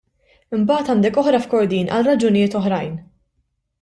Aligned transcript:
Imbagħad 0.59 0.89
għandek 0.93 1.19
oħra 1.23 1.41
f'Kordin 1.43 1.91
għal 1.99 2.09
raġunijiet 2.09 2.59
oħrajn. 2.61 3.01